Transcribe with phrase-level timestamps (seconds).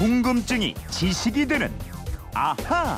[0.00, 1.70] 궁금증이 지식이 되는
[2.32, 2.96] 아하.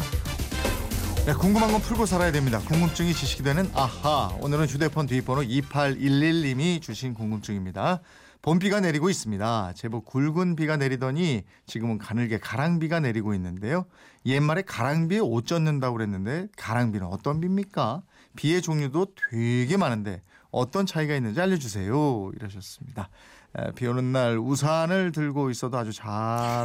[1.26, 2.60] 네, 궁금한 건 풀고 살아야 됩니다.
[2.60, 4.28] 궁금증이 지식이 되는 아하.
[4.40, 8.02] 오늘은 휴대폰 뒷번호 2811님이 주신 궁금증입니다.
[8.40, 9.72] 봄비가 내리고 있습니다.
[9.74, 13.84] 제법 굵은 비가 내리더니 지금은 가늘게 가랑비가 내리고 있는데요.
[14.24, 18.02] 옛말에 가랑비에 옷 젖는다고 그랬는데 가랑비는 어떤 비입니까?
[18.36, 20.22] 비의 종류도 되게 많은데
[20.52, 22.30] 어떤 차이가 있는지 알려주세요.
[22.36, 23.08] 이러셨습니다.
[23.74, 26.10] 비 오는 날 우산을 들고 있어도 아주 잘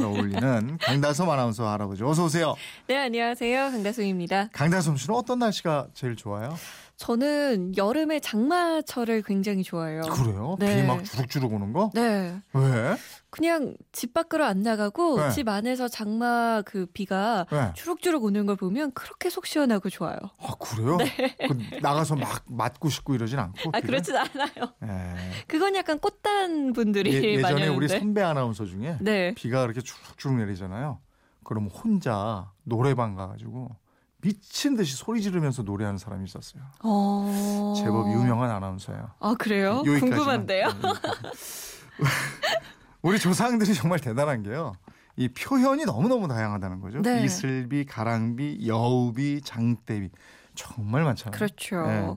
[0.03, 2.55] 어울리는 강다솜 아나운서 할아버지 어서 오세요.
[2.87, 3.71] 네, 안녕하세요.
[3.71, 4.49] 강다솜입니다.
[4.53, 6.55] 강다솜 씨는 어떤 날씨가 제일 좋아요?
[6.95, 10.01] 저는 여름에 장마철을 굉장히 좋아해요.
[10.01, 10.55] 그래요?
[10.59, 10.81] 네.
[10.81, 11.91] 비막 주룩주룩 오는 거?
[11.93, 12.35] 네.
[12.53, 12.95] 왜?
[13.37, 15.29] 그냥 집 밖으로 안 나가고 네.
[15.29, 17.71] 집 안에서 장마 그 비가 네.
[17.75, 20.17] 주룩주룩 오는 걸 보면 그렇게 속 시원하고 좋아요.
[20.39, 20.97] 아 그래요?
[20.97, 23.71] 그 나가서 막 맞고 싶고 이러진 않고?
[23.71, 23.73] 네.
[23.73, 23.81] 아?
[23.81, 24.73] 그렇진 않아요.
[24.83, 25.43] 예.
[25.47, 27.99] 그건 약간 꽃단 분들이 예, 많이 예전에 우리 하는데.
[27.99, 29.33] 선배 아나운서 중에 네.
[29.35, 30.99] 비가 그렇게 쭉쭉 내리잖아요.
[31.43, 33.75] 그럼 혼자 노래방 가가지고
[34.21, 36.63] 미친 듯이 소리 지르면서 노래하는 사람이 있었어요.
[36.83, 37.73] 어.
[37.77, 39.11] 제법 유명한 아나운서예요.
[39.19, 39.83] 아, 그래요?
[39.85, 40.09] 여기까지만.
[40.09, 40.67] 궁금한데요.
[43.07, 44.75] 우리 조상들이 정말 대단한 게요.
[45.15, 47.01] 이 표현이 너무너무 다양하다는 거죠.
[47.01, 47.23] 네.
[47.23, 50.09] 이슬비, 가랑비, 여우비, 장대비.
[50.55, 51.37] 정말 많잖아요.
[51.37, 51.87] 그렇죠.
[51.87, 52.07] 네.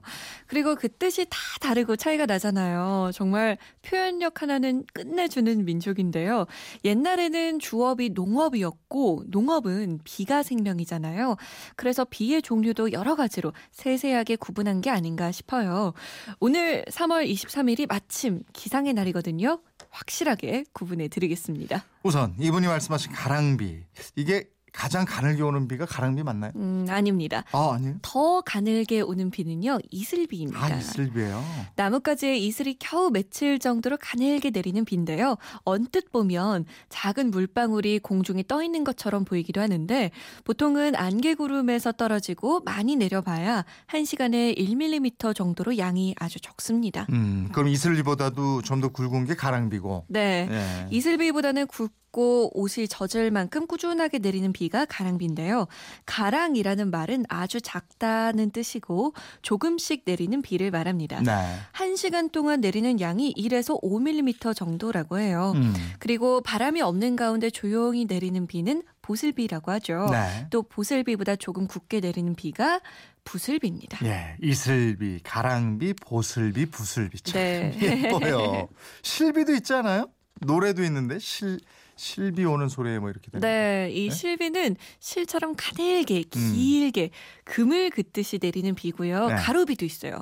[0.48, 3.10] 그리고 그 뜻이 다 다르고 차이가 나잖아요.
[3.14, 6.47] 정말 표현력 하나는 끝내주는 민족인데요.
[6.84, 11.36] 옛날에는 주업이 농업이었고 농업은 비가 생명이잖아요.
[11.77, 15.92] 그래서 비의 종류도 여러 가지로 세세하게 구분한 게 아닌가 싶어요.
[16.41, 19.60] 오늘 3월 23일이 마침 기상의 날이거든요.
[19.91, 21.84] 확실하게 구분해 드리겠습니다.
[22.02, 23.84] 우선 이분이 말씀하신 가랑비.
[24.16, 26.52] 이게 가장 가늘게 오는 비가 가랑비 맞나요?
[26.56, 27.44] 음, 아닙니다.
[27.52, 27.96] 아, 아니에요.
[28.02, 30.64] 더 가늘게 오는 비는요, 이슬비입니다.
[30.64, 31.42] 아, 이슬비예요.
[31.76, 35.36] 나뭇가지에 이슬이 겨우 맺힐 정도로 가늘게 내리는 비인데요.
[35.64, 40.10] 언뜻 보면 작은 물방울이 공중에 떠 있는 것처럼 보이기도 하는데
[40.44, 47.06] 보통은 안개구름에서 떨어지고 많이 내려봐야 1시간에 1mm 정도로 양이 아주 적습니다.
[47.10, 50.06] 음, 그럼 이슬비보다도 좀 더 굵은 게 가랑비고.
[50.08, 50.48] 네.
[50.50, 50.87] 예.
[50.91, 55.66] 이슬비보다는 굵고 옷이 젖을 만큼 꾸준하게 내리는 비가 가랑비인데요.
[56.06, 61.22] 가랑이라는 말은 아주 작다는 뜻이고 조금씩 내리는 비를 말합니다.
[61.22, 61.32] 네.
[61.72, 65.53] 한시간 동안 내리는 양이 1에서 5mm 정도라고 해요.
[65.54, 65.72] 음.
[65.99, 70.09] 그리고 바람이 없는 가운데 조용히 내리는 비는 보슬비라고 하죠.
[70.10, 70.47] 네.
[70.50, 72.81] 또 보슬비보다 조금 굳게 내리는 비가
[73.25, 74.04] 부슬비입니다.
[74.06, 77.72] 예, 이슬비, 가랑비, 보슬비, 부슬비 참 네.
[78.04, 78.69] 예뻐요.
[79.03, 80.06] 실비도 있잖아요.
[80.41, 81.60] 노래도 있는데 실
[82.00, 83.47] 실비 오는 소리에 뭐 이렇게 되는.
[83.47, 84.11] 네, 이 네?
[84.11, 87.11] 실비는 실처럼 가늘게 길게
[87.44, 89.27] 금을 긋듯이 내리는 비고요.
[89.27, 89.34] 네.
[89.34, 90.15] 가루비도 있어요.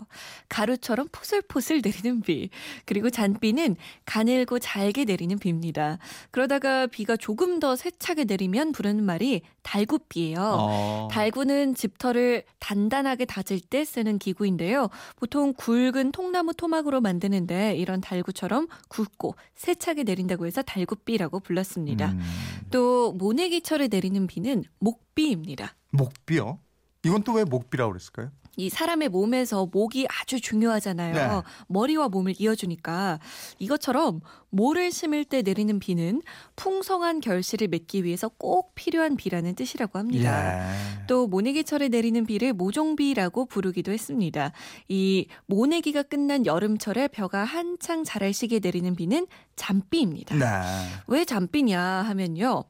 [0.49, 2.51] 가루처럼 포슬포슬 내리는 비.
[2.85, 5.99] 그리고 잔비는 가늘고 잘게 내리는 비입니다.
[6.33, 10.37] 그러다가 비가 조금 더 세차게 내리면 부르는 말이 달구비예요.
[10.41, 11.09] 어.
[11.13, 14.89] 달구는 집터를 단단하게 다질 때 쓰는 기구인데요.
[15.15, 21.68] 보통 굵은 통나무 토막으로 만드는데 이런 달구처럼 굵고 세차게 내린다고 해서 달구비라고 불렀습니다.
[22.13, 22.21] 음.
[22.71, 25.75] 또 모내기철에 내리는 비는 목비입니다.
[25.93, 26.59] 목비요?
[27.05, 28.31] 이건 또 왜 목비라고 그랬을까요?
[28.59, 31.15] 이 사람의 몸에서 목이 아주 중요하잖아요.
[31.15, 31.43] 네.
[31.69, 33.21] 머리와 몸을 이어주니까
[33.61, 34.21] 이것처럼
[34.51, 36.23] 모를 심을 때 내리는 비는
[36.57, 40.59] 풍성한 결실을 맺기 위해서 꼭 필요한 비라는 뜻이라고 합니다.
[40.59, 41.07] 예.
[41.07, 44.51] 또 모내기철에 내리는 비를 모종비라고 부르기도 했습니다.
[44.89, 50.35] 이 모내기가 끝난 여름철에 벼가 한창 자랄 시기에 내리는 비는 잠비입니다.
[50.35, 50.47] 네.
[51.07, 52.65] 왜 잠비냐 하면요.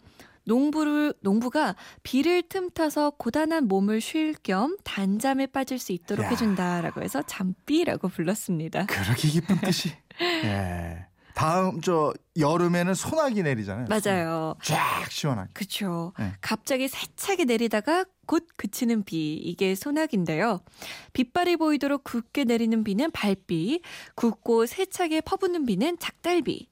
[0.48, 6.30] 농부를 농부가 비를 틈타서 고단한 몸을 쉴 겸 단잠에 빠질 수 있도록 야.
[6.30, 8.86] 해준다라고 해서 잠비라고 불렀습니다.
[8.86, 9.92] 그렇게 기쁜 뜻이.
[10.44, 11.06] 예.
[11.34, 13.86] 다음 저 여름에는 소나기 내리잖아요.
[13.88, 14.54] 맞아요.
[14.62, 15.50] 쫙 시원하게.
[15.54, 16.12] 그렇죠.
[16.18, 16.32] 네.
[16.40, 20.60] 갑자기 세차게 내리다가 곧 그치는 비 이게 소나기인데요.
[21.14, 23.80] 빗발이 보이도록 굵게 내리는 비는 발비,
[24.14, 26.68] 굵고 세차게 퍼붓는 비는 작달비.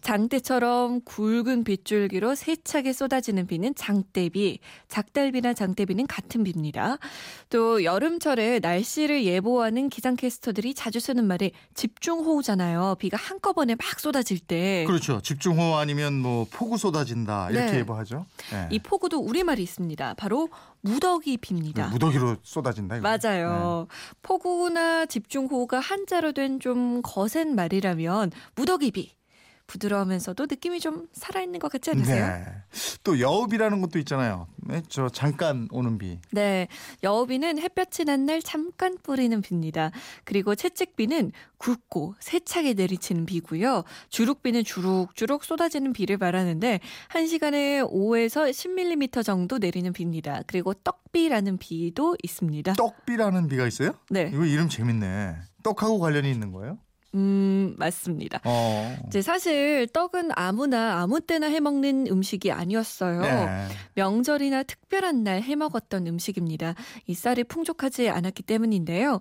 [0.00, 4.58] 장대처럼 굵은 빗줄기로 세차게 쏟아지는 비는 장대비,
[4.88, 6.98] 작달비나 장대비는 같은 비입니다.
[7.50, 12.96] 또 여름철에 날씨를 예보하는 기상캐스터들이 자주 쓰는 말이 집중호우잖아요.
[12.98, 14.84] 비가 한꺼번에 막 쏟아질 때.
[14.86, 15.05] 그렇죠.
[15.22, 17.78] 집중호우 아니면 뭐 폭우 쏟아진다 이렇게 네.
[17.78, 18.26] 예보하죠.
[18.52, 18.68] 예.
[18.70, 20.14] 이 폭우도 우리말이 있습니다.
[20.14, 20.48] 바로
[20.80, 21.86] 무더기 비입니다.
[21.86, 22.96] 네, 무더기로 쏟아진다.
[22.98, 23.08] 이거.
[23.08, 23.86] 맞아요.
[24.22, 29.12] 폭우나 집중호우가 한자로 된 좀 거센 말이라면 무더기 비.
[29.66, 32.26] 부드러우면서도 느낌이 좀 살아있는 것 같지 않으세요?
[32.26, 32.44] 네.
[33.02, 34.46] 또 여읍이라는 것도 있잖아요.
[34.56, 36.18] 네, 저 잠깐 오는 비.
[36.32, 36.68] 네,
[37.02, 39.92] 여우비는 햇볕이 난 날 잠깐 뿌리는 비입니다.
[40.24, 43.84] 그리고 채찍비는 굵고 세차게 내리치는 비고요.
[44.08, 50.42] 주룩비는 주룩주룩 쏟아지는 비를 말하는데 한 시간에 5에서 10mm 정도 내리는 비입니다.
[50.48, 52.72] 그리고 떡비라는 비도 있습니다.
[52.72, 53.92] 떡비라는 비가 있어요?
[54.10, 55.36] 네, 이거 이름 재밌네.
[55.62, 56.78] 떡하고 관련이 있는 거예요?
[57.16, 58.40] 음 맞습니다.
[58.44, 58.96] 어.
[59.06, 63.22] 이제 사실 떡은 아무나 아무 때나 해 먹는 음식이 아니었어요.
[63.22, 63.68] 네.
[63.94, 66.74] 명절이나 특별한 날 해 먹었던 음식입니다.
[67.06, 69.20] 이 쌀이 풍족하지 않았기 때문인데요.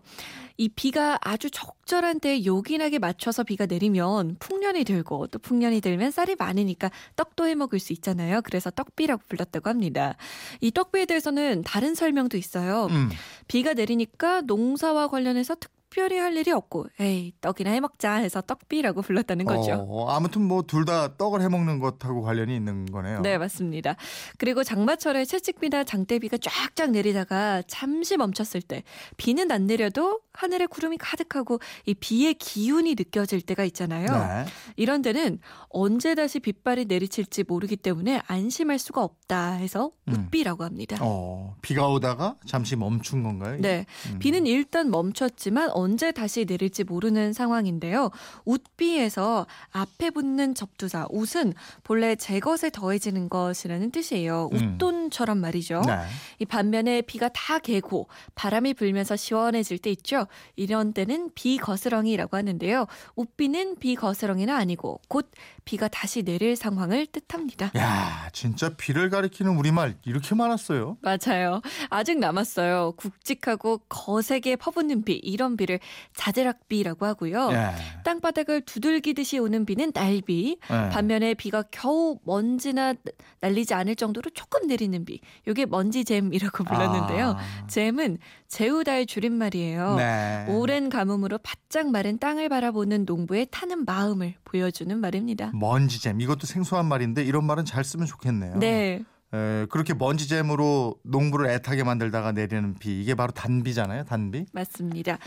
[0.57, 6.35] 이 비가 아주 적절한 때에 요긴하게 맞춰서 비가 내리면 풍년이 들고 또 풍년이 들면 쌀이
[6.37, 8.41] 많으니까 떡도 해 먹을 수 있잖아요.
[8.43, 10.15] 그래서 떡비라고 불렀다고 합니다.
[10.61, 12.87] 이 떡비에 대해서는 다른 설명도 있어요.
[12.91, 13.09] 음.
[13.47, 19.01] 비가 내리니까 농사와 관련해서 특 별히 할 일이 없고 에이 떡이나 해 먹자 해서 떡비라고
[19.01, 19.85] 불렀다는 거죠.
[19.87, 23.21] 어, 아무튼 뭐 둘 다 떡을 해 먹는 것하고 관련이 있는 거네요.
[23.21, 23.95] 네, 맞습니다.
[24.37, 28.83] 그리고 장마철에 채찍비나 장대비가 쫙쫙 내리다가 잠시 멈췄을 때
[29.15, 34.05] 비는 안 내려도 하늘에 구름이 가득하고 이 비의 기운이 느껴질 때가 있잖아요.
[34.05, 34.45] 네.
[34.75, 35.39] 이런 데는
[35.69, 40.13] 언제 다시 빗발이 내리칠지 모르기 때문에 안심할 수가 없다 해서 음.
[40.13, 40.97] 웃비라고 합니다.
[41.01, 43.57] 어, 비가 오다가 잠시 멈춘 건가요?
[43.59, 43.85] 네.
[44.11, 44.19] 음.
[44.19, 48.11] 비는 일단 멈췄지만 언제 다시 내릴지 모르는 상황인데요.
[48.45, 51.53] 웃비에서 앞에 붙는 접두사 웃은
[51.83, 54.49] 본래 제 것에 더해지는 것이라는 뜻이에요.
[54.53, 54.75] 음.
[54.75, 55.81] 웃돈처럼 말이죠.
[55.85, 55.97] 네.
[56.39, 60.24] 이 반면에 비가 다 개고 바람이 불면서 시원해질 때 있죠.
[60.55, 62.85] 이런 때는 비거스렁이라고 하는데요.
[63.15, 65.29] 웃비는 비거스렁이는 아니고 곧
[65.65, 67.71] 비가 다시 내릴 상황을 뜻합니다.
[67.75, 70.97] 야, 진짜 비를 가리키는 우리말 이렇게 많았어요.
[71.01, 71.61] 맞아요.
[71.89, 72.93] 아직 남았어요.
[72.97, 75.79] 굵직하고 거세게 퍼붓는 비, 이런 비를
[76.15, 77.49] 자제락비라고 하고요.
[77.51, 77.71] 예.
[78.03, 80.57] 땅바닥을 두들기듯이 오는 비는 날비.
[80.69, 80.89] 예.
[80.89, 82.93] 반면에 비가 겨우 먼지나
[83.41, 85.19] 날리지 않을 정도로 조금 내리는 비.
[85.47, 87.35] 이게 먼지잼이라고 불렀는데요.
[87.37, 87.67] 아.
[87.67, 88.17] 잼은
[88.47, 89.95] 재우다의 줄임말이에요.
[89.95, 90.14] 네.
[90.49, 95.51] 오랜 가뭄으로 바짝 마른 땅을 바라보는 농부의 타는 마음을 보여주는 말입니다.
[95.53, 98.57] 먼지잼 이것도 생소한 말인데 이런 말은 잘 쓰면 좋겠네요.
[98.57, 99.03] 네,
[99.33, 104.05] 에, 그렇게 먼지잼으로 농부를 애타게 만들다가 내리는 비 이게 바로 단비잖아요.
[104.05, 104.45] 단비.
[104.53, 105.17] 맞습니다.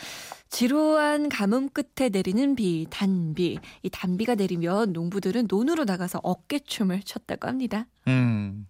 [0.48, 3.58] 지루한 가뭄 끝에 내리는 비, 단비.
[3.82, 7.86] 이 단비가 내리면 농부들은 논으로 나가서 어깨춤을 췄다고 합니다.
[8.06, 8.66] 음.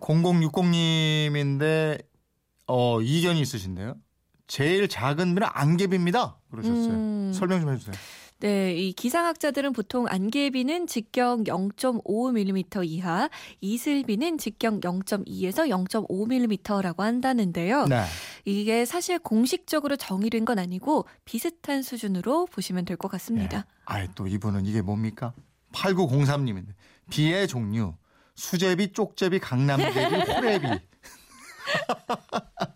[0.00, 2.02] 0060님인데
[2.66, 3.94] 어, 이견이 있으신데요.
[4.46, 6.36] 제일 작은 비는 안개비입니다.
[6.50, 6.90] 그러셨어요.
[6.92, 7.32] 음.
[7.34, 7.94] 설명 좀 해주세요.
[8.40, 13.30] 네, 이 기상학자들은 보통 안개비는 직경 0.5mm 이하,
[13.62, 17.86] 이슬비는 직경 0.2에서 0.5mm라고 한다는데요.
[17.86, 18.04] 네.
[18.44, 23.64] 이게 사실 공식적으로 정의된 건 아니고 비슷한 수준으로 보시면 될 것 같습니다.
[23.86, 25.32] 아이 또 이분은 이게 뭡니까?
[25.72, 26.68] 8903님인데
[27.08, 27.94] 비의 종류
[28.34, 29.98] 수제비, 쪽제비, 강남제비,
[30.32, 30.66] 호래비.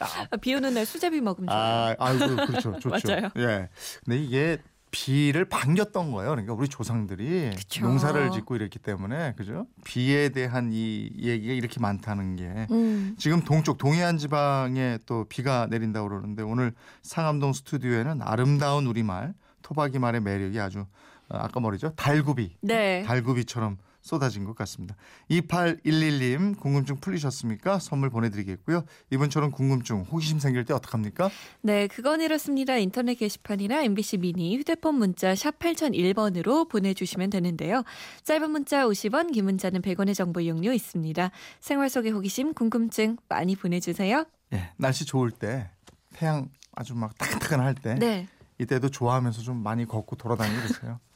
[0.00, 1.94] 아, 비 오는 날 수제비 먹으면 좋아요.
[1.98, 2.88] 아, 아이고 그렇죠, 좋죠.
[3.10, 3.30] 맞아요.
[3.36, 3.68] 예.
[4.04, 4.58] 근데 이게
[4.92, 6.30] 비를 반겼던 거예요.
[6.30, 7.86] 그러니까 우리 조상들이 그쵸.
[7.86, 9.66] 농사를 짓고 이랬기 때문에 그죠?
[9.84, 16.08] 비에 대한 이 얘기가 이렇게 많다는 게 음, 지금 동쪽 동해안 지방에 또 비가 내린다고
[16.08, 21.94] 그러는데 오늘 상암동 스튜디오에는 아름다운 우리말 토박이 말의 매력이 아주 어, 아까 뭐랬죠?
[21.96, 22.56] 달구비.
[22.60, 23.02] 네.
[23.04, 24.96] 달구비처럼 쏟아진 것 같습니다.
[25.30, 27.78] 2811님 궁금증 풀리셨습니까?
[27.78, 28.84] 선물 보내드리겠고요.
[29.10, 31.30] 이분처럼 궁금증 호기심 생길 때 어떡합니까?
[31.62, 32.76] 네, 그건 이렇습니다.
[32.76, 37.84] 인터넷 게시판이나 MBC 미니 휴대폰 문자 샵 8001번으로 보내주시면 되는데요.
[38.24, 41.30] 짧은 문자 50원, 긴 문자는 100원의 정보 이용료 있습니다.
[41.60, 44.24] 생활 속의 호기심, 궁금증 많이 보내주세요.
[44.52, 45.70] 예, 날씨 좋을 때
[46.12, 51.00] 태양 아주 막 따끈따끈할 때 네, 이때도 좋아하면서 좀 많이 걷고 돌아다니고 그러세요.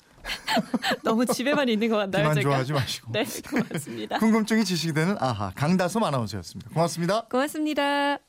[1.02, 2.40] 너무 집에만 있는 것 같나요, 비만?
[2.42, 3.12] 좋아하지 마시고.
[3.12, 4.18] 네, 고맙습니다.
[4.18, 6.70] 궁금증이 지식이 되는 아하 강다솜 아나운서였습니다.
[6.70, 7.22] 고맙습니다.
[7.30, 8.25] 고맙습니다.